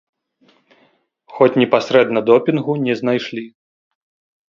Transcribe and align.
Хоць 1.35 1.51
непасрэдна 1.63 2.19
допінгу 2.33 2.73
не 2.89 2.93
знайшлі. 3.03 3.49